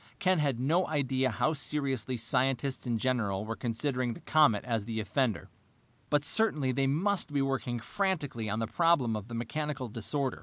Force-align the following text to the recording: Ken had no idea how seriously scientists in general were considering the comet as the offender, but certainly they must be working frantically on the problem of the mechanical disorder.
Ken 0.17 0.39
had 0.39 0.59
no 0.59 0.87
idea 0.87 1.29
how 1.29 1.53
seriously 1.53 2.17
scientists 2.17 2.87
in 2.87 2.97
general 2.97 3.45
were 3.45 3.55
considering 3.55 4.13
the 4.13 4.19
comet 4.21 4.63
as 4.65 4.85
the 4.85 4.99
offender, 4.99 5.51
but 6.09 6.23
certainly 6.23 6.71
they 6.71 6.87
must 6.87 7.31
be 7.31 7.39
working 7.39 7.79
frantically 7.79 8.49
on 8.49 8.57
the 8.57 8.65
problem 8.65 9.15
of 9.15 9.27
the 9.27 9.35
mechanical 9.35 9.87
disorder. 9.89 10.39